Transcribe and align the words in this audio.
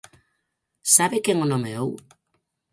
¿Sabe 0.95 1.17
quen 1.25 1.37
o 1.45 1.49
nomeou? 1.51 1.89